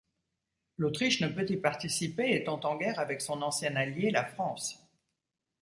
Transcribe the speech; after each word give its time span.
L'Autriche 0.77 1.21
ne 1.21 1.27
peut 1.27 1.45
y 1.47 1.57
participer, 1.57 2.33
étant 2.35 2.59
en 2.61 2.75
guerre 2.75 2.97
avec 2.99 3.21
son 3.21 3.43
ancien 3.43 3.75
alliée, 3.75 4.09
la 4.09 4.25
France. 4.25 4.83